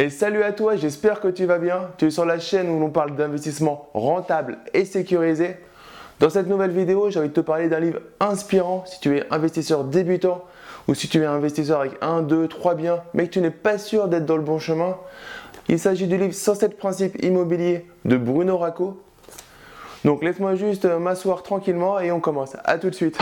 Et 0.00 0.08
salut 0.08 0.42
à 0.42 0.52
toi, 0.52 0.76
j'espère 0.76 1.20
que 1.20 1.28
tu 1.28 1.44
vas 1.44 1.58
bien. 1.58 1.90
Tu 1.98 2.06
es 2.06 2.10
sur 2.10 2.24
la 2.24 2.38
chaîne 2.38 2.70
où 2.70 2.80
l'on 2.80 2.88
parle 2.88 3.16
d'investissement 3.16 3.90
rentable 3.92 4.56
et 4.72 4.86
sécurisé. 4.86 5.56
Dans 6.20 6.30
cette 6.30 6.46
nouvelle 6.46 6.70
vidéo, 6.70 7.10
j'ai 7.10 7.18
envie 7.18 7.28
de 7.28 7.34
te 7.34 7.40
parler 7.40 7.68
d'un 7.68 7.80
livre 7.80 8.00
inspirant 8.18 8.82
si 8.86 8.98
tu 9.00 9.18
es 9.18 9.26
investisseur 9.30 9.84
débutant 9.84 10.42
ou 10.88 10.94
si 10.94 11.06
tu 11.06 11.20
es 11.20 11.26
investisseur 11.26 11.80
avec 11.80 11.92
1, 12.00 12.22
2, 12.22 12.48
3 12.48 12.76
biens, 12.76 13.02
mais 13.12 13.26
que 13.26 13.32
tu 13.32 13.42
n'es 13.42 13.50
pas 13.50 13.76
sûr 13.76 14.08
d'être 14.08 14.24
dans 14.24 14.38
le 14.38 14.42
bon 14.42 14.58
chemin. 14.58 14.96
Il 15.68 15.78
s'agit 15.78 16.06
du 16.06 16.16
livre 16.16 16.32
107 16.32 16.78
principes 16.78 17.22
immobiliers 17.22 17.84
de 18.06 18.16
Bruno 18.16 18.56
Racco. 18.56 19.02
Donc 20.06 20.24
laisse-moi 20.24 20.54
juste 20.54 20.86
m'asseoir 20.86 21.42
tranquillement 21.42 22.00
et 22.00 22.10
on 22.10 22.20
commence. 22.20 22.56
A 22.64 22.78
tout 22.78 22.88
de 22.88 22.94
suite. 22.94 23.18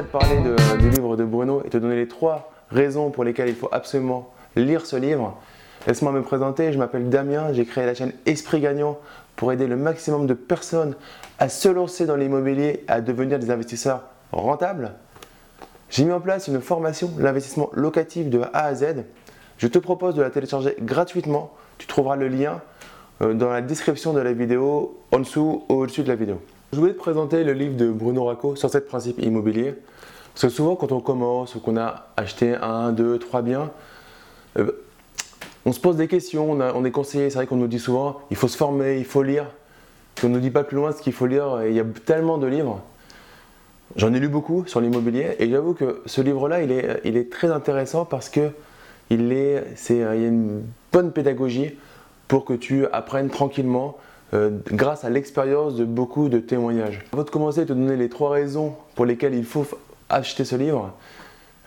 De 0.00 0.06
parler 0.06 0.38
du 0.80 0.88
livre 0.88 1.16
de 1.18 1.24
Bruno 1.24 1.60
et 1.66 1.68
te 1.68 1.76
donner 1.76 1.96
les 1.96 2.08
trois 2.08 2.50
raisons 2.70 3.10
pour 3.10 3.24
lesquelles 3.24 3.50
il 3.50 3.54
faut 3.54 3.68
absolument 3.72 4.32
lire 4.56 4.86
ce 4.86 4.96
livre. 4.96 5.38
Laisse-moi 5.86 6.12
me 6.12 6.22
présenter, 6.22 6.72
je 6.72 6.78
m'appelle 6.78 7.10
Damien, 7.10 7.52
j'ai 7.52 7.66
créé 7.66 7.84
la 7.84 7.94
chaîne 7.94 8.12
Esprit 8.24 8.60
Gagnant 8.60 8.98
pour 9.36 9.52
aider 9.52 9.66
le 9.66 9.76
maximum 9.76 10.26
de 10.26 10.32
personnes 10.32 10.94
à 11.38 11.50
se 11.50 11.68
lancer 11.68 12.06
dans 12.06 12.16
l'immobilier, 12.16 12.84
à 12.88 13.02
devenir 13.02 13.38
des 13.38 13.50
investisseurs 13.50 14.04
rentables. 14.30 14.92
J'ai 15.90 16.04
mis 16.04 16.12
en 16.12 16.20
place 16.20 16.48
une 16.48 16.62
formation, 16.62 17.10
l'investissement 17.18 17.68
locatif 17.74 18.30
de 18.30 18.40
A 18.54 18.64
à 18.64 18.74
Z. 18.74 19.04
Je 19.58 19.66
te 19.66 19.78
propose 19.78 20.14
de 20.14 20.22
la 20.22 20.30
télécharger 20.30 20.74
gratuitement. 20.80 21.52
Tu 21.76 21.86
trouveras 21.86 22.16
le 22.16 22.28
lien 22.28 22.62
euh, 23.20 23.34
dans 23.34 23.50
la 23.50 23.60
description 23.60 24.14
de 24.14 24.20
la 24.20 24.32
vidéo, 24.32 24.98
en 25.10 25.18
dessous 25.18 25.64
ou 25.68 25.74
au-dessus 25.74 26.02
de 26.02 26.08
la 26.08 26.16
vidéo. 26.16 26.40
Je 26.74 26.80
voulais 26.80 26.94
te 26.94 26.98
présenter 26.98 27.44
le 27.44 27.52
livre 27.52 27.76
de 27.76 27.90
Bruno 27.90 28.24
Racco 28.24 28.56
sur 28.56 28.70
cette 28.70 28.88
principe 28.88 29.20
immobilier. 29.20 29.74
Parce 30.32 30.44
que 30.44 30.48
souvent, 30.48 30.74
quand 30.74 30.90
on 30.90 31.00
commence 31.00 31.54
ou 31.54 31.60
qu'on 31.60 31.76
a 31.76 32.06
acheté 32.16 32.54
un, 32.54 32.92
deux, 32.92 33.18
trois 33.18 33.42
biens, 33.42 33.70
euh, 34.58 34.72
on 35.66 35.72
se 35.72 35.80
pose 35.80 35.96
des 35.96 36.08
questions, 36.08 36.50
on, 36.50 36.84
est 36.86 36.90
conseillé. 36.90 37.28
C'est 37.28 37.36
vrai 37.36 37.46
qu'on 37.46 37.56
nous 37.56 37.66
dit 37.66 37.78
souvent 37.78 38.20
il 38.30 38.38
faut 38.38 38.48
se 38.48 38.56
former, 38.56 38.96
il 38.96 39.04
faut 39.04 39.22
lire. 39.22 39.48
on 40.22 40.30
ne 40.30 40.32
nous 40.32 40.40
dit 40.40 40.50
pas 40.50 40.64
plus 40.64 40.76
loin 40.76 40.92
ce 40.92 41.02
qu'il 41.02 41.12
faut 41.12 41.26
lire. 41.26 41.62
il 41.68 41.74
y 41.74 41.80
a 41.80 41.84
tellement 42.06 42.38
de 42.38 42.46
livres. 42.46 42.80
J'en 43.96 44.14
ai 44.14 44.18
lu 44.18 44.28
beaucoup 44.28 44.64
sur 44.64 44.80
l'immobilier 44.80 45.36
et 45.40 45.50
j'avoue 45.50 45.74
que 45.74 46.00
ce 46.06 46.22
livre-là, 46.22 46.62
il 46.62 46.72
est, 46.72 47.30
très 47.30 47.50
intéressant 47.50 48.06
parce 48.06 48.30
que 48.30 48.48
il 49.10 49.30
y 49.30 49.92
a 49.92 50.14
une 50.14 50.62
bonne 50.90 51.12
pédagogie 51.12 51.76
pour 52.28 52.46
que 52.46 52.54
tu 52.54 52.86
apprennes 52.86 53.28
tranquillement 53.28 53.98
euh, 54.34 54.50
grâce 54.72 55.04
à 55.04 55.10
l'expérience 55.10 55.76
de 55.76 55.84
beaucoup 55.84 56.30
de 56.30 56.38
témoignages. 56.38 57.04
Avant 57.12 57.22
de 57.22 57.28
commencer 57.28 57.60
à 57.60 57.64
te 57.66 57.72
donner 57.74 57.96
les 57.96 58.08
trois 58.08 58.30
raisons 58.30 58.74
pour 58.94 59.04
lesquelles 59.04 59.34
il 59.34 59.44
faut 59.44 59.66
acheter 60.08 60.44
ce 60.46 60.56
livre, 60.56 60.94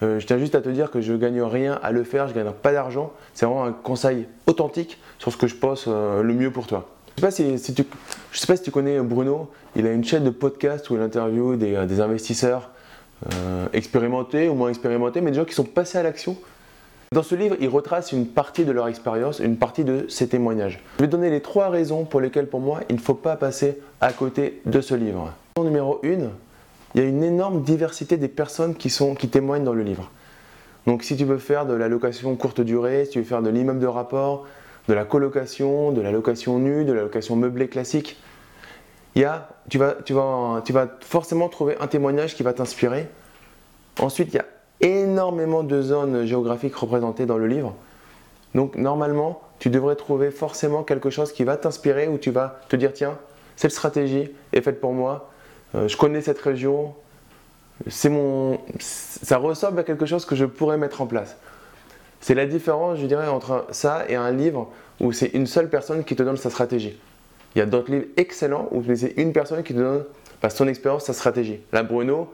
euh, 0.02 0.20
je 0.20 0.26
tiens 0.26 0.40
juste 0.40 0.56
à 0.56 0.62
te 0.62 0.70
dire 0.70 0.90
que 0.90 1.00
je 1.00 1.14
ne 1.14 1.18
gagne 1.18 1.44
rien 1.44 1.80
à 1.84 1.92
le 1.92 2.04
faire, 2.04 2.28
je 2.28 2.34
ne 2.34 2.44
gagne 2.44 2.54
pas 2.54 2.72
d'argent. 2.72 3.14
C'est 3.36 3.46
vraiment 3.46 3.66
un 3.66 3.72
conseil 3.72 4.28
authentique 4.48 5.00
sur 5.20 5.32
ce 5.32 5.38
que 5.38 5.46
je 5.46 5.56
pense 5.56 5.86
euh, 5.88 6.24
le 6.24 6.34
mieux 6.34 6.50
pour 6.50 6.66
toi. 6.66 6.90
Je 7.18 7.26
ne 7.26 7.30
sais, 7.30 7.44
pas 7.44 7.58
si, 7.60 7.74
tu, 7.74 7.86
sais 8.34 8.48
pas 8.48 8.58
si 8.58 8.64
tu 8.64 8.72
connais 8.72 9.00
Bruno, 9.00 9.52
il 9.76 9.86
a 9.86 9.92
une 9.92 10.04
chaîne 10.04 10.24
de 10.24 10.32
podcast 10.32 10.90
où 10.90 10.96
il 10.96 11.02
interviewe 11.02 11.56
des, 11.56 11.86
des 11.86 12.02
investisseurs 12.02 12.72
expérimentés 13.72 14.50
ou 14.50 14.56
moins 14.56 14.68
expérimentés, 14.68 15.22
mais 15.22 15.32
des 15.32 15.38
gens 15.38 15.46
qui 15.46 15.54
sont 15.56 15.64
passés 15.64 15.98
à 15.98 16.04
l'action 16.04 16.36
dans 17.12 17.24
ce 17.24 17.36
livre, 17.36 17.56
il 17.60 17.70
retrace 17.70 18.12
une 18.12 18.28
partie 18.28 18.66
de 18.66 18.72
leur 18.72 18.88
expérience, 18.88 19.40
une 19.40 19.58
partie 19.58 19.84
de 19.84 20.06
ses 20.10 20.28
témoignages. 20.28 20.82
Je 20.98 21.04
vais 21.04 21.08
donner 21.08 21.30
les 21.30 21.42
trois 21.42 21.70
raisons 21.70 22.04
pour 22.04 22.20
lesquelles 22.20 22.48
pour 22.48 22.60
moi 22.60 22.82
il 22.90 22.96
ne 22.96 23.02
faut 23.02 23.14
pas 23.14 23.36
passer 23.36 23.80
à 24.02 24.12
côté 24.12 24.62
de 24.66 24.82
ce 24.82 24.96
livre. 24.96 25.32
Numéro 25.58 26.02
1, 26.04 26.08
il 26.08 27.02
y 27.02 27.04
a 27.04 27.08
une 27.08 27.24
énorme 27.24 27.62
diversité 27.62 28.18
des 28.18 28.28
personnes 28.28 28.76
qui, 28.76 28.90
sont, 28.90 29.16
qui 29.16 29.30
témoignent 29.30 29.64
dans 29.64 29.74
le 29.74 29.84
livre. 29.84 30.12
Donc 30.88 31.04
si 31.04 31.16
tu 31.16 31.26
veux 31.26 31.38
faire 31.38 31.66
de 31.66 31.74
la 31.74 31.88
location 31.88 32.36
courte 32.36 32.62
durée, 32.62 33.06
si 33.06 33.12
tu 33.12 33.20
veux 33.20 33.26
faire 33.26 33.42
de 33.42 33.50
l'immeuble 33.50 33.80
de 33.80 33.88
rapport, 33.88 34.46
de 34.88 34.94
la 34.94 35.06
colocation, 35.06 35.92
de 35.92 36.02
la 36.02 36.12
location 36.12 36.60
nue, 36.60 36.86
de 36.86 36.94
la 36.94 37.04
location 37.04 37.36
meublée 37.36 37.68
classique, 37.68 38.18
il 39.16 39.22
y 39.22 39.26
a, 39.26 39.50
tu, 39.70 39.78
vas, 39.78 39.96
tu, 40.04 40.14
vas, 40.14 40.62
tu 40.66 40.74
vas 40.74 40.88
forcément 41.00 41.48
trouver 41.50 41.78
un 41.80 41.88
témoignage 41.88 42.36
qui 42.36 42.44
va 42.44 42.54
t'inspirer. 42.54 43.08
Ensuite, 44.00 44.34
il 44.34 44.36
y 44.36 44.40
a 44.40 44.46
énormément 44.86 45.64
de 45.64 45.82
zones 45.82 46.26
géographiques 46.26 46.76
représentées 46.76 47.26
dans 47.26 47.38
le 47.38 47.48
livre. 47.48 47.74
Donc 48.54 48.76
normalement, 48.76 49.42
tu 49.60 49.70
devrais 49.70 49.96
trouver 49.96 50.32
forcément 50.32 50.84
quelque 50.84 51.10
chose 51.10 51.32
qui 51.32 51.44
va 51.44 51.58
t'inspirer 51.58 52.08
où 52.08 52.18
tu 52.18 52.32
vas 52.32 52.60
te 52.70 52.76
dire 52.76 52.94
tiens, 52.94 53.18
cette 53.56 53.72
stratégie 53.72 54.30
est 54.54 54.62
faite 54.62 54.80
pour 54.80 54.94
moi, 54.94 55.30
euh, 55.74 55.88
je 55.88 55.98
connais 55.98 56.22
cette 56.22 56.40
région, 56.40 56.94
c'est 57.88 58.10
mon, 58.10 58.60
ça 58.80 59.38
ressemble 59.38 59.80
à 59.80 59.84
quelque 59.84 60.06
chose 60.06 60.26
que 60.26 60.36
je 60.36 60.46
pourrais 60.46 60.78
mettre 60.78 61.02
en 61.02 61.08
place. 61.08 61.36
C'est 62.22 62.36
la 62.36 62.46
différence, 62.46 63.00
je 63.00 63.06
dirais, 63.06 63.28
entre 63.28 63.66
ça 63.72 64.06
et 64.08 64.16
un 64.16 64.32
livre 64.32 64.70
où 65.00 65.12
c'est 65.12 65.28
une 65.34 65.48
seule 65.48 65.70
personne 65.70 66.04
qui 66.04 66.16
te 66.16 66.24
donne 66.24 66.38
sa 66.38 66.50
stratégie. 66.50 66.98
Il 67.56 67.60
y 67.60 67.62
a 67.62 67.66
d'autres 67.66 67.92
livres 67.92 68.08
excellents 68.18 68.68
où 68.72 68.84
c'est 68.96 69.14
une 69.18 69.34
personne 69.34 69.64
qui 69.64 69.74
te 69.74 69.80
donne 69.80 70.04
par 70.42 70.52
son 70.52 70.68
expérience 70.68 71.06
sa 71.06 71.14
stratégie. 71.14 71.60
Là, 71.72 71.84
Bruno, 71.84 72.34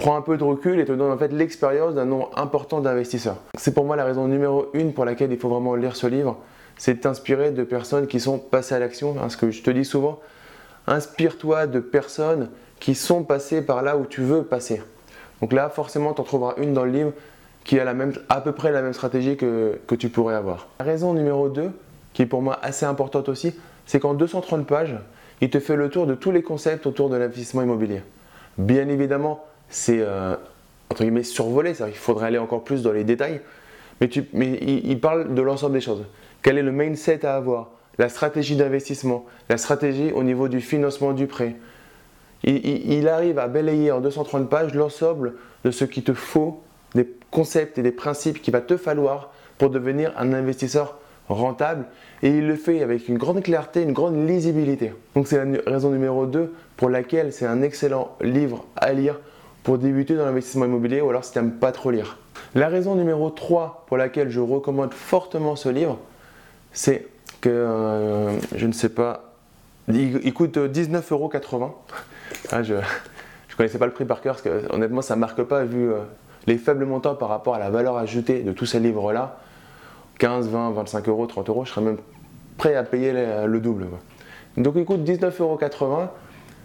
prends 0.00 0.16
un 0.16 0.22
peu 0.22 0.38
de 0.38 0.44
recul 0.44 0.80
et 0.80 0.86
te 0.86 0.92
donne 0.92 1.12
en 1.12 1.18
fait 1.18 1.30
l'expérience 1.30 1.94
d'un 1.94 2.06
nombre 2.06 2.30
important 2.34 2.80
d'investisseurs. 2.80 3.36
C'est 3.56 3.74
pour 3.74 3.84
moi 3.84 3.96
la 3.96 4.04
raison 4.04 4.26
numéro 4.26 4.68
une 4.72 4.94
pour 4.94 5.04
laquelle 5.04 5.30
il 5.30 5.38
faut 5.38 5.50
vraiment 5.50 5.74
lire 5.74 5.94
ce 5.94 6.06
livre, 6.06 6.38
c'est 6.78 6.94
de 6.94 7.00
t'inspirer 7.00 7.50
de 7.50 7.62
personnes 7.62 8.06
qui 8.06 8.18
sont 8.18 8.38
passées 8.38 8.74
à 8.74 8.78
l'action. 8.78 9.14
Hein, 9.22 9.28
ce 9.28 9.36
que 9.36 9.50
je 9.50 9.62
te 9.62 9.70
dis 9.70 9.84
souvent, 9.84 10.18
inspire-toi 10.86 11.66
de 11.66 11.80
personnes 11.80 12.48
qui 12.80 12.94
sont 12.94 13.24
passées 13.24 13.60
par 13.60 13.82
là 13.82 13.98
où 13.98 14.06
tu 14.06 14.22
veux 14.22 14.42
passer. 14.42 14.82
Donc 15.42 15.52
là, 15.52 15.68
forcément, 15.68 16.14
tu 16.14 16.22
en 16.22 16.24
trouveras 16.24 16.54
une 16.56 16.72
dans 16.72 16.84
le 16.84 16.92
livre 16.92 17.12
qui 17.64 17.78
a 17.78 17.84
la 17.84 17.92
même, 17.92 18.14
à 18.30 18.40
peu 18.40 18.52
près 18.52 18.72
la 18.72 18.80
même 18.80 18.94
stratégie 18.94 19.36
que, 19.36 19.78
que 19.86 19.94
tu 19.94 20.08
pourrais 20.08 20.34
avoir. 20.34 20.68
La 20.78 20.86
raison 20.86 21.12
numéro 21.12 21.50
2, 21.50 21.70
qui 22.14 22.22
est 22.22 22.26
pour 22.26 22.40
moi 22.40 22.58
assez 22.62 22.86
importante 22.86 23.28
aussi, 23.28 23.54
c'est 23.84 24.00
qu'en 24.00 24.14
230 24.14 24.66
pages, 24.66 24.96
il 25.42 25.50
te 25.50 25.60
fait 25.60 25.76
le 25.76 25.90
tour 25.90 26.06
de 26.06 26.14
tous 26.14 26.30
les 26.30 26.42
concepts 26.42 26.86
autour 26.86 27.10
de 27.10 27.16
l'investissement 27.16 27.60
immobilier. 27.60 28.02
Bien 28.56 28.88
évidemment, 28.88 29.44
c'est 29.70 30.00
euh, 30.00 30.36
entre 30.90 31.02
guillemets 31.02 31.22
survolé, 31.22 31.74
c'est-à-dire 31.74 31.94
qu'il 31.94 32.02
faudrait 32.02 32.26
aller 32.26 32.38
encore 32.38 32.64
plus 32.64 32.82
dans 32.82 32.92
les 32.92 33.04
détails, 33.04 33.40
mais, 34.32 34.58
il, 34.62 34.98
parle 35.00 35.34
de 35.34 35.42
l'ensemble 35.42 35.74
des 35.74 35.80
choses. 35.80 36.04
Quel 36.42 36.58
est 36.58 36.62
le 36.62 36.72
mindset 36.72 37.24
à 37.26 37.36
avoir? 37.36 37.70
La 37.98 38.08
stratégie 38.08 38.56
d'investissement, 38.56 39.26
la 39.50 39.58
stratégie 39.58 40.10
au 40.12 40.22
niveau 40.22 40.48
du 40.48 40.60
financement 40.60 41.12
du 41.12 41.26
prêt? 41.26 41.56
Il, 42.42 43.06
arrive 43.08 43.38
à 43.38 43.48
balayer 43.48 43.92
en 43.92 44.00
230 44.00 44.48
pages 44.48 44.74
l'ensemble 44.74 45.34
de 45.64 45.70
ce 45.70 45.84
qu'il 45.84 46.02
te 46.02 46.14
faut, 46.14 46.62
des 46.94 47.06
concepts 47.30 47.76
et 47.76 47.82
des 47.82 47.92
principes 47.92 48.40
qu'il 48.40 48.52
va 48.52 48.62
te 48.62 48.78
falloir 48.78 49.30
pour 49.58 49.68
devenir 49.68 50.14
un 50.16 50.32
investisseur 50.32 50.96
rentable 51.28 51.84
et 52.22 52.30
il 52.30 52.46
le 52.46 52.56
fait 52.56 52.82
avec 52.82 53.08
une 53.08 53.18
grande 53.18 53.42
clarté, 53.42 53.82
une 53.82 53.92
grande 53.92 54.26
lisibilité. 54.26 54.94
Donc 55.14 55.28
c'est 55.28 55.44
la 55.44 55.70
raison 55.70 55.90
numéro 55.90 56.24
2 56.24 56.52
pour 56.78 56.88
laquelle 56.88 57.32
c'est 57.34 57.46
un 57.46 57.60
excellent 57.60 58.16
livre 58.22 58.64
à 58.76 58.94
lire 58.94 59.20
pour 59.62 59.78
débuter 59.78 60.14
dans 60.14 60.24
l'investissement 60.24 60.64
immobilier 60.64 61.00
ou 61.00 61.10
alors 61.10 61.24
si 61.24 61.32
tu 61.32 61.38
n'aimes 61.38 61.52
pas 61.52 61.72
trop 61.72 61.90
lire. 61.90 62.18
La 62.54 62.68
raison 62.68 62.94
numéro 62.94 63.30
3 63.30 63.84
pour 63.86 63.96
laquelle 63.96 64.30
je 64.30 64.40
recommande 64.40 64.92
fortement 64.92 65.56
ce 65.56 65.68
livre, 65.68 65.98
c'est 66.72 67.06
que, 67.40 67.48
euh, 67.48 68.38
je 68.54 68.66
ne 68.66 68.72
sais 68.72 68.88
pas, 68.88 69.34
il, 69.88 70.32
coûte 70.32 70.56
19,80€. 70.56 71.70
Ah, 72.52 72.62
je 72.62 72.74
ne 72.74 72.80
connaissais 73.56 73.78
pas 73.78 73.86
le 73.86 73.92
prix 73.92 74.04
par 74.04 74.20
cœur 74.20 74.34
parce 74.34 74.42
que 74.42 74.72
honnêtement 74.72 75.02
ça 75.02 75.14
ne 75.14 75.20
marque 75.20 75.42
pas 75.42 75.64
vu 75.64 75.90
euh, 75.90 75.98
les 76.46 76.58
faibles 76.58 76.84
montants 76.84 77.14
par 77.14 77.28
rapport 77.28 77.54
à 77.54 77.58
la 77.58 77.70
valeur 77.70 77.96
ajoutée 77.96 78.42
de 78.42 78.52
tous 78.52 78.66
ces 78.66 78.80
livres-là. 78.80 79.38
15, 80.18 80.48
20, 80.48 80.70
25 80.72 81.08
euros, 81.08 81.26
30 81.26 81.48
euros, 81.48 81.64
je 81.64 81.70
serais 81.70 81.80
même 81.80 81.98
prêt 82.58 82.74
à 82.74 82.82
payer 82.82 83.12
le 83.46 83.60
double. 83.60 83.86
Donc 84.58 84.74
il 84.76 84.84
coûte 84.84 85.00
19,80€. 85.00 86.08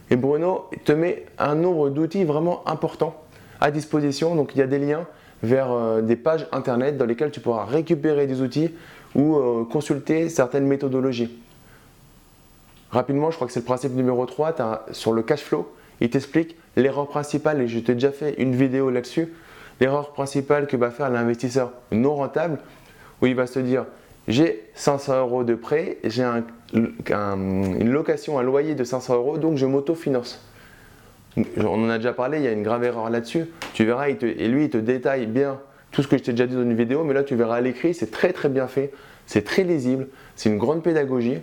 Et 0.09 0.15
Bruno 0.15 0.69
te 0.83 0.91
met 0.91 1.25
un 1.39 1.55
nombre 1.55 1.89
d'outils 1.89 2.23
vraiment 2.23 2.67
importants 2.67 3.15
à 3.59 3.71
disposition. 3.71 4.35
Donc 4.35 4.51
il 4.55 4.59
y 4.59 4.61
a 4.61 4.67
des 4.67 4.79
liens 4.79 5.05
vers 5.43 5.71
euh, 5.71 6.01
des 6.01 6.15
pages 6.15 6.47
internet 6.51 6.97
dans 6.97 7.05
lesquelles 7.05 7.31
tu 7.31 7.39
pourras 7.39 7.65
récupérer 7.65 8.27
des 8.27 8.41
outils 8.41 8.71
ou 9.15 9.35
euh, 9.35 9.63
consulter 9.63 10.29
certaines 10.29 10.65
méthodologies. 10.65 11.37
Rapidement, 12.91 13.31
je 13.31 13.35
crois 13.35 13.47
que 13.47 13.53
c'est 13.53 13.59
le 13.59 13.65
principe 13.65 13.93
numéro 13.93 14.25
3, 14.25 14.61
as, 14.61 14.85
sur 14.91 15.11
le 15.11 15.21
cash 15.21 15.41
flow, 15.41 15.73
il 16.01 16.09
t'explique 16.09 16.55
l'erreur 16.75 17.07
principale, 17.07 17.61
et 17.61 17.67
je 17.67 17.79
t'ai 17.79 17.93
déjà 17.93 18.11
fait 18.11 18.35
une 18.37 18.55
vidéo 18.55 18.89
là-dessus, 18.89 19.33
l'erreur 19.79 20.13
principale 20.13 20.67
que 20.67 20.77
va 20.77 20.91
faire 20.91 21.09
l'investisseur 21.09 21.71
non 21.91 22.15
rentable, 22.15 22.59
où 23.21 23.25
il 23.25 23.35
va 23.35 23.47
se 23.47 23.59
dire 23.59 23.85
j'ai 24.27 24.63
500 24.73 25.19
euros 25.19 25.43
de 25.43 25.55
prêt, 25.55 25.97
j'ai 26.03 26.25
une 26.73 27.91
location, 27.91 28.39
un 28.39 28.43
loyer 28.43 28.75
de 28.75 28.83
500 28.83 29.15
euros, 29.15 29.37
donc 29.37 29.57
je 29.57 29.65
m'autofinance. 29.65 30.43
On 31.57 31.83
en 31.83 31.89
a 31.89 31.97
déjà 31.97 32.13
parlé, 32.13 32.39
il 32.39 32.43
y 32.43 32.47
a 32.47 32.51
une 32.51 32.63
grave 32.63 32.83
erreur 32.83 33.09
là-dessus. 33.09 33.45
Tu 33.73 33.85
verras, 33.85 34.09
et 34.09 34.47
lui, 34.47 34.65
il 34.65 34.69
te 34.69 34.77
détaille 34.77 35.27
bien 35.27 35.59
tout 35.91 36.01
ce 36.01 36.07
que 36.07 36.17
je 36.17 36.23
t'ai 36.23 36.31
déjà 36.31 36.47
dit 36.47 36.55
dans 36.55 36.63
une 36.63 36.75
vidéo, 36.75 37.03
mais 37.03 37.13
là, 37.13 37.23
tu 37.23 37.35
verras 37.35 37.57
à 37.57 37.61
l'écrit, 37.61 37.93
c'est 37.93 38.11
très 38.11 38.33
très 38.33 38.49
bien 38.49 38.67
fait, 38.67 38.91
c'est 39.25 39.43
très 39.43 39.63
lisible, 39.63 40.07
c'est 40.35 40.49
une 40.49 40.57
grande 40.57 40.83
pédagogie. 40.83 41.37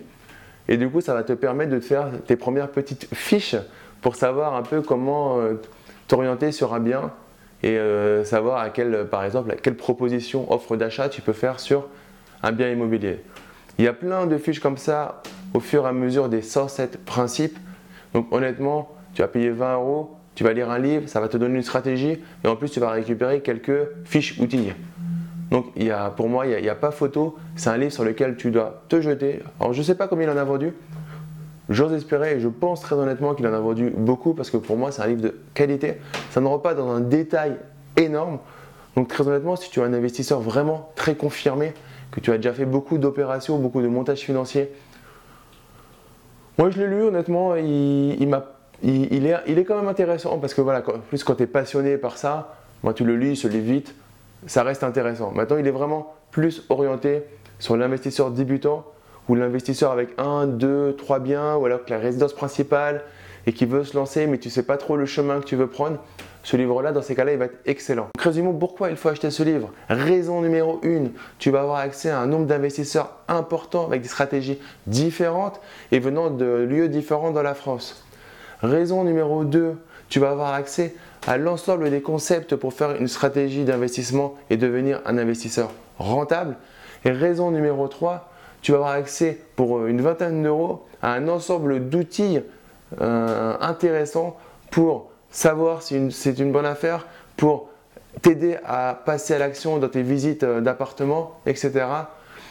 Et 0.67 0.77
du 0.77 0.89
coup, 0.89 1.01
ça 1.01 1.13
va 1.13 1.23
te 1.23 1.33
permettre 1.33 1.71
de 1.71 1.79
faire 1.79 2.09
tes 2.25 2.35
premières 2.35 2.69
petites 2.69 3.07
fiches 3.13 3.55
pour 4.01 4.15
savoir 4.15 4.55
un 4.55 4.61
peu 4.61 4.81
comment 4.81 5.39
euh, 5.39 5.55
t'orienter 6.07 6.51
sur 6.51 6.73
un 6.73 6.79
bien 6.79 7.11
et 7.63 7.77
euh, 7.77 8.23
savoir 8.25 8.59
à 8.59 8.69
quelle, 8.69 9.07
par 9.09 9.23
exemple, 9.23 9.51
à 9.51 9.55
quelle 9.55 9.75
proposition, 9.75 10.51
offre 10.51 10.75
d'achat 10.75 11.09
tu 11.09 11.21
peux 11.21 11.33
faire 11.33 11.59
sur 11.59 11.87
un 12.43 12.51
bien 12.51 12.69
immobilier. 12.69 13.21
Il 13.79 13.85
y 13.85 13.87
a 13.87 13.93
plein 13.93 14.27
de 14.27 14.37
fiches 14.37 14.59
comme 14.59 14.77
ça 14.77 15.23
au 15.53 15.59
fur 15.59 15.85
et 15.85 15.89
à 15.89 15.93
mesure 15.93 16.29
des 16.29 16.41
107 16.41 17.03
principes. 17.05 17.57
Donc 18.13 18.31
honnêtement, 18.31 18.89
tu 19.13 19.21
vas 19.21 19.27
payer 19.27 19.49
20 19.49 19.75
euros, 19.75 20.17
tu 20.35 20.43
vas 20.43 20.53
lire 20.53 20.69
un 20.69 20.79
livre, 20.79 21.07
ça 21.07 21.19
va 21.19 21.27
te 21.27 21.37
donner 21.37 21.55
une 21.55 21.63
stratégie 21.63 22.19
et 22.43 22.47
en 22.47 22.55
plus 22.55 22.69
tu 22.69 22.79
vas 22.79 22.91
récupérer 22.91 23.41
quelques 23.41 23.87
fiches 24.05 24.39
outils. 24.39 24.71
Donc 25.51 25.67
il 25.75 25.85
y 25.85 25.91
a, 25.91 26.09
pour 26.09 26.29
moi, 26.29 26.45
il 26.45 26.61
n'y 26.61 26.69
a, 26.69 26.75
pas 26.75 26.91
photo. 26.91 27.35
C'est 27.55 27.69
un 27.69 27.77
livre 27.77 27.91
sur 27.91 28.03
lequel 28.03 28.35
tu 28.35 28.51
dois 28.51 28.83
te 28.89 29.01
jeter. 29.01 29.41
Alors 29.59 29.73
je 29.73 29.79
ne 29.79 29.83
sais 29.83 29.95
pas 29.95 30.07
combien 30.07 30.27
il 30.27 30.35
en 30.35 30.37
a 30.37 30.43
vendu. 30.43 30.73
J'ose 31.69 31.93
espérer 31.93 32.35
et 32.35 32.39
je 32.39 32.49
pense 32.49 32.81
très 32.81 32.95
honnêtement 32.95 33.35
qu'il 33.35 33.47
en 33.47 33.53
a 33.53 33.59
vendu 33.59 33.91
beaucoup 33.95 34.33
parce 34.33 34.49
que 34.49 34.57
pour 34.57 34.77
moi 34.77 34.91
c'est 34.91 35.01
un 35.01 35.07
livre 35.07 35.21
de 35.21 35.35
qualité. 35.53 35.95
Ça 36.31 36.41
ne 36.41 36.47
rentre 36.47 36.63
pas 36.63 36.73
dans 36.73 36.91
un 36.91 36.99
détail 36.99 37.55
énorme. 37.95 38.39
Donc 38.95 39.07
très 39.07 39.27
honnêtement, 39.27 39.55
si 39.55 39.69
tu 39.69 39.79
es 39.79 39.83
un 39.83 39.93
investisseur 39.93 40.41
vraiment 40.41 40.91
très 40.95 41.15
confirmé, 41.15 41.73
que 42.13 42.19
tu 42.19 42.31
as 42.31 42.37
déjà 42.37 42.53
fait 42.53 42.65
beaucoup 42.65 42.99
d'opérations, 42.99 43.57
beaucoup 43.57 43.81
de 43.81 43.87
montages 43.87 44.19
financiers, 44.19 44.71
moi 46.59 46.69
je 46.69 46.79
l'ai 46.79 46.87
lu 46.87 47.01
honnêtement, 47.01 47.55
il, 47.55 48.21
est, 48.21 49.63
quand 49.65 49.75
même 49.75 49.87
intéressant 49.87 50.37
parce 50.37 50.53
que 50.53 50.61
voilà, 50.61 50.83
en 50.87 50.99
plus 50.99 51.23
quand 51.23 51.35
tu 51.35 51.43
es 51.43 51.47
passionné 51.47 51.97
par 51.97 52.19
ça, 52.19 52.55
moi 52.83 52.93
tu 52.93 53.03
le 53.03 53.17
lis, 53.17 53.31
il 53.31 53.37
se 53.37 53.47
lit 53.47 53.61
vite, 53.61 53.95
ça 54.45 54.61
reste 54.61 54.83
intéressant. 54.83 55.31
Maintenant, 55.31 55.57
il 55.57 55.65
est 55.65 55.71
vraiment 55.71 56.13
plus 56.29 56.63
orienté 56.69 57.23
sur 57.57 57.77
l'investisseur 57.77 58.29
débutant 58.29 58.85
ou 59.27 59.33
l'investisseur 59.33 59.91
avec 59.91 60.09
un, 60.19 60.45
deux, 60.45 60.95
trois 60.95 61.19
biens 61.19 61.55
ou 61.55 61.65
alors 61.65 61.79
la 61.87 61.97
résidence 61.97 62.33
principale 62.33 63.01
et 63.47 63.53
qui 63.53 63.65
veut 63.65 63.83
se 63.83 63.97
lancer 63.97 64.27
mais 64.27 64.37
tu 64.37 64.51
sais 64.51 64.63
pas 64.63 64.77
trop 64.77 64.97
le 64.97 65.07
chemin 65.07 65.39
que 65.39 65.45
tu 65.45 65.55
veux 65.55 65.67
prendre. 65.67 65.97
Ce 66.43 66.57
livre-là, 66.57 66.91
dans 66.91 67.01
ces 67.01 67.15
cas-là, 67.15 67.31
il 67.31 67.37
va 67.37 67.45
être 67.45 67.59
excellent. 67.65 68.09
Donc, 68.15 68.21
résumons 68.21 68.53
pourquoi 68.53 68.89
il 68.89 68.97
faut 68.97 69.07
acheter 69.07 69.31
ce 69.31 69.43
livre? 69.43 69.71
Raison 69.87 70.41
numéro 70.41 70.79
une, 70.83 71.11
tu 71.39 71.51
vas 71.51 71.61
avoir 71.61 71.77
accès 71.77 72.09
à 72.09 72.19
un 72.19 72.27
nombre 72.27 72.45
d'investisseurs 72.45 73.15
important 73.29 73.87
avec 73.87 74.01
des 74.01 74.09
stratégies 74.09 74.59
différentes 74.85 75.61
et 75.93 75.99
venant 75.99 76.29
de 76.29 76.45
lieux 76.45 76.89
différents 76.89 77.31
dans 77.31 77.43
la 77.43 77.53
France. 77.53 78.05
Raison 78.61 79.05
numéro 79.05 79.45
2, 79.45 79.77
tu 80.09 80.19
vas 80.19 80.31
avoir 80.31 80.53
accès 80.53 80.95
à 81.27 81.37
l'ensemble 81.37 81.89
des 81.89 82.01
concepts 82.01 82.57
pour 82.57 82.73
faire 82.73 82.95
une 82.97 83.07
stratégie 83.07 83.63
d'investissement 83.63 84.35
et 84.49 84.57
devenir 84.57 85.01
un 85.05 85.17
investisseur 85.17 85.71
rentable. 85.97 86.57
Et 87.05 87.11
raison 87.11 87.51
numéro 87.51 87.87
3, 87.87 88.29
tu 88.61 88.73
vas 88.73 88.79
avoir 88.79 88.91
accès 88.91 89.39
pour 89.55 89.77
euh, 89.77 89.87
une 89.87 90.01
vingtaine 90.01 90.43
d'euros 90.43 90.85
à 91.01 91.13
un 91.13 91.27
ensemble 91.29 91.89
d'outils 91.89 92.39
euh, 93.01 93.53
intéressants 93.61 94.37
pour 94.71 95.12
savoir 95.33 95.81
si 95.81 96.11
c'est 96.11 96.39
une 96.39 96.53
bonne 96.53 96.65
affaire, 96.65 97.05
pour 97.35 97.69
t'aider 98.21 98.57
à 98.63 98.97
passer 99.05 99.33
à 99.33 99.39
l'action 99.39 99.79
dans 99.79 99.89
tes 99.89 100.03
visites 100.03 100.43
euh, 100.43 100.61
d'appartement, 100.61 101.39
etc. 101.45 101.71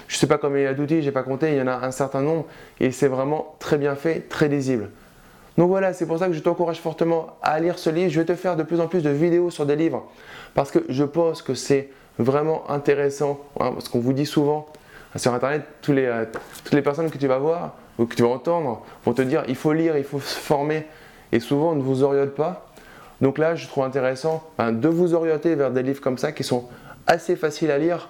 Je 0.08 0.16
ne 0.16 0.18
sais 0.18 0.26
pas 0.26 0.36
combien 0.36 0.58
il 0.58 0.64
y 0.64 0.66
a 0.66 0.74
d'outils, 0.74 1.00
je 1.00 1.06
n'ai 1.06 1.12
pas 1.12 1.22
compté, 1.22 1.52
il 1.52 1.56
y 1.56 1.62
en 1.62 1.68
a 1.68 1.86
un 1.86 1.92
certain 1.92 2.20
nombre 2.20 2.44
et 2.80 2.90
c'est 2.90 3.06
vraiment 3.08 3.54
très 3.60 3.78
bien 3.78 3.94
fait, 3.94 4.28
très 4.28 4.48
lisible. 4.48 4.90
Donc 5.56 5.68
voilà, 5.68 5.92
c'est 5.92 6.06
pour 6.06 6.18
ça 6.18 6.26
que 6.26 6.32
je 6.32 6.40
t'encourage 6.40 6.80
fortement 6.80 7.36
à 7.42 7.60
lire 7.60 7.78
ce 7.78 7.88
livre. 7.88 8.10
Je 8.10 8.20
vais 8.20 8.26
te 8.26 8.34
faire 8.34 8.56
de 8.56 8.62
plus 8.64 8.80
en 8.80 8.88
plus 8.88 9.02
de 9.02 9.10
vidéos 9.10 9.50
sur 9.50 9.64
des 9.64 9.76
livres 9.76 10.04
parce 10.54 10.70
que 10.70 10.80
je 10.88 11.04
pense 11.04 11.40
que 11.42 11.54
c'est 11.54 11.90
vraiment 12.18 12.68
intéressant. 12.70 13.38
Hein, 13.60 13.72
parce 13.72 13.88
qu'on 13.88 14.00
vous 14.00 14.12
dit 14.12 14.26
souvent 14.26 14.66
sur 15.14 15.32
Internet, 15.32 15.62
euh, 15.88 16.24
toutes 16.64 16.74
les 16.74 16.82
personnes 16.82 17.10
que 17.10 17.18
tu 17.18 17.28
vas 17.28 17.38
voir 17.38 17.76
ou 17.98 18.06
que 18.06 18.14
tu 18.14 18.22
vas 18.22 18.30
entendre 18.30 18.82
vont 19.04 19.12
te 19.12 19.22
dire 19.22 19.44
il 19.46 19.56
faut 19.56 19.72
lire, 19.72 19.96
il 19.96 20.04
faut 20.04 20.20
se 20.20 20.34
former. 20.34 20.86
Et 21.32 21.40
souvent, 21.40 21.72
on 21.72 21.74
ne 21.74 21.82
vous 21.82 22.02
oriente 22.02 22.30
pas. 22.30 22.71
Donc 23.22 23.38
là, 23.38 23.54
je 23.54 23.68
trouve 23.68 23.84
intéressant 23.84 24.42
de 24.58 24.88
vous 24.88 25.14
orienter 25.14 25.54
vers 25.54 25.70
des 25.70 25.84
livres 25.84 26.00
comme 26.00 26.18
ça 26.18 26.32
qui 26.32 26.42
sont 26.42 26.68
assez 27.06 27.36
faciles 27.36 27.70
à 27.70 27.78
lire. 27.78 28.08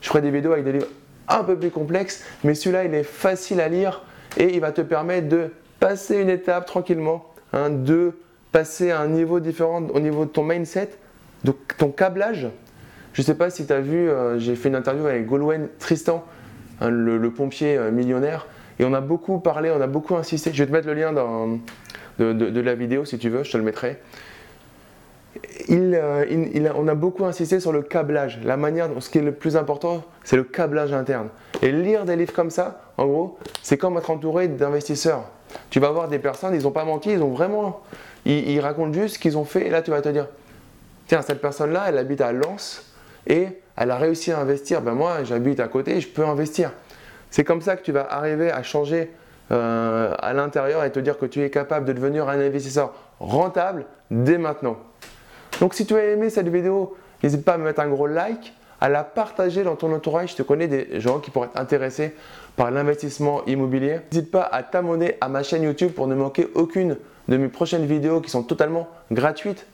Je 0.00 0.08
ferai 0.08 0.22
des 0.22 0.30
vidéos 0.30 0.52
avec 0.52 0.64
des 0.64 0.72
livres 0.72 0.88
un 1.28 1.44
peu 1.44 1.56
plus 1.56 1.70
complexes, 1.70 2.24
mais 2.42 2.54
celui-là, 2.54 2.84
il 2.84 2.94
est 2.94 3.04
facile 3.04 3.60
à 3.60 3.68
lire 3.68 4.02
et 4.38 4.54
il 4.54 4.60
va 4.60 4.72
te 4.72 4.80
permettre 4.80 5.28
de 5.28 5.50
passer 5.78 6.16
une 6.16 6.30
étape 6.30 6.64
tranquillement, 6.64 7.26
hein, 7.52 7.68
de 7.68 8.12
passer 8.50 8.90
à 8.90 9.00
un 9.00 9.08
niveau 9.08 9.40
différent 9.40 9.82
au 9.92 10.00
niveau 10.00 10.24
de 10.24 10.30
ton 10.30 10.42
mindset, 10.42 10.90
de 11.44 11.52
ton 11.76 11.90
câblage. 11.90 12.48
Je 13.12 13.20
ne 13.20 13.26
sais 13.26 13.34
pas 13.34 13.50
si 13.50 13.66
tu 13.66 13.72
as 13.74 13.80
vu, 13.80 14.08
euh, 14.08 14.38
j'ai 14.38 14.56
fait 14.56 14.70
une 14.70 14.74
interview 14.74 15.06
avec 15.06 15.26
Goldwyn 15.26 15.68
Tristan, 15.78 16.24
hein, 16.80 16.88
le, 16.88 17.30
pompier 17.30 17.76
euh, 17.76 17.90
millionnaire, 17.90 18.46
et 18.78 18.84
on 18.84 18.94
a 18.94 19.00
beaucoup 19.00 19.38
parlé, 19.38 19.70
on 19.70 19.80
a 19.80 19.86
beaucoup 19.86 20.16
insisté. 20.16 20.50
Je 20.52 20.62
vais 20.62 20.66
te 20.66 20.72
mettre 20.72 20.86
le 20.86 20.94
lien 20.94 21.12
dans, 21.12 21.58
de, 22.18 22.60
la 22.60 22.74
vidéo 22.74 23.04
si 23.04 23.18
tu 23.18 23.28
veux, 23.28 23.42
je 23.42 23.52
te 23.52 23.56
le 23.56 23.62
mettrai. 23.62 23.98
Euh, 25.70 26.72
on 26.76 26.88
a 26.88 26.94
beaucoup 26.94 27.24
insisté 27.24 27.60
sur 27.60 27.72
le 27.72 27.82
câblage. 27.82 28.40
La 28.44 28.56
manière, 28.56 28.88
ce 29.00 29.10
qui 29.10 29.18
est 29.18 29.22
le 29.22 29.32
plus 29.32 29.56
important, 29.56 30.02
c'est 30.22 30.36
le 30.36 30.44
câblage 30.44 30.92
interne. 30.92 31.28
Et 31.62 31.72
lire 31.72 32.04
des 32.04 32.16
livres 32.16 32.32
comme 32.32 32.50
ça, 32.50 32.80
en 32.96 33.06
gros, 33.06 33.38
c'est 33.62 33.78
comme 33.78 33.96
être 33.96 34.10
entouré 34.10 34.48
d'investisseurs. 34.48 35.24
Tu 35.70 35.80
vas 35.80 35.90
voir 35.90 36.08
des 36.08 36.18
personnes, 36.18 36.54
ils 36.54 36.62
n'ont 36.62 36.70
pas 36.70 36.84
menti, 36.84 37.12
ils 37.12 37.22
ont 37.22 37.32
vraiment. 37.32 37.82
Ils, 38.26 38.58
racontent 38.60 38.92
juste 38.92 39.16
ce 39.16 39.18
qu'ils 39.18 39.36
ont 39.36 39.44
fait, 39.44 39.66
et 39.66 39.70
là 39.70 39.82
tu 39.82 39.90
vas 39.90 40.00
te 40.00 40.08
dire 40.08 40.28
tiens, 41.06 41.20
cette 41.20 41.42
personne-là, 41.42 41.84
elle 41.88 41.98
habite 41.98 42.22
à 42.22 42.32
Lens 42.32 42.90
et 43.26 43.48
elle 43.76 43.90
a 43.90 43.98
réussi 43.98 44.32
à 44.32 44.40
investir. 44.40 44.80
Ben 44.80 44.94
moi, 44.94 45.24
j'habite 45.24 45.60
à 45.60 45.68
côté, 45.68 46.00
je 46.00 46.08
peux 46.08 46.24
investir. 46.24 46.72
C'est 47.30 47.44
comme 47.44 47.60
ça 47.60 47.76
que 47.76 47.82
tu 47.82 47.92
vas 47.92 48.06
arriver 48.10 48.50
à 48.50 48.62
changer 48.62 49.10
euh, 49.50 50.14
à 50.18 50.32
l'intérieur 50.32 50.84
et 50.84 50.92
te 50.92 50.98
dire 50.98 51.18
que 51.18 51.26
tu 51.26 51.42
es 51.42 51.50
capable 51.50 51.86
de 51.86 51.92
devenir 51.92 52.28
un 52.28 52.40
investisseur 52.40 52.92
rentable 53.20 53.86
dès 54.10 54.38
maintenant. 54.38 54.76
Donc 55.60 55.74
si 55.74 55.86
tu 55.86 55.94
as 55.94 56.04
aimé 56.04 56.30
cette 56.30 56.48
vidéo, 56.48 56.96
n'hésite 57.22 57.44
pas 57.44 57.54
à 57.54 57.58
me 57.58 57.64
mettre 57.64 57.80
un 57.80 57.88
gros 57.88 58.06
like, 58.06 58.54
à 58.80 58.88
la 58.88 59.04
partager 59.04 59.62
dans 59.62 59.76
ton 59.76 59.92
entourage. 59.92 60.32
Je 60.32 60.36
te 60.36 60.42
connais 60.42 60.68
des 60.68 61.00
gens 61.00 61.18
qui 61.18 61.30
pourraient 61.30 61.48
être 61.48 61.60
intéressés 61.60 62.14
par 62.56 62.70
l'investissement 62.70 63.44
immobilier. 63.46 64.00
N'hésite 64.12 64.30
pas 64.30 64.42
à 64.42 64.62
t'abonner 64.62 65.16
à 65.20 65.28
ma 65.28 65.42
chaîne 65.42 65.62
YouTube 65.62 65.92
pour 65.92 66.06
ne 66.06 66.14
manquer 66.14 66.48
aucune 66.54 66.96
de 67.28 67.36
mes 67.36 67.48
prochaines 67.48 67.86
vidéos 67.86 68.20
qui 68.20 68.30
sont 68.30 68.42
totalement 68.42 68.88
gratuites. 69.10 69.66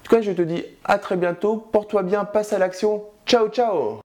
En 0.00 0.04
tout 0.04 0.16
cas, 0.16 0.22
je 0.22 0.32
te 0.32 0.42
dis 0.42 0.64
à 0.84 0.98
très 0.98 1.16
bientôt. 1.16 1.56
Porte-toi 1.56 2.02
bien, 2.02 2.24
passe 2.24 2.52
à 2.52 2.58
l'action. 2.58 3.04
Ciao, 3.26 3.48
ciao 3.48 4.00